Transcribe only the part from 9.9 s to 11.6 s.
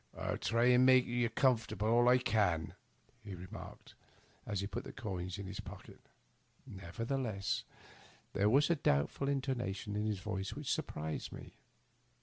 in his voice which surprised me.